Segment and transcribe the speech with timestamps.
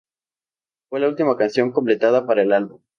[0.89, 2.81] Fue la última canción completada para el álbum.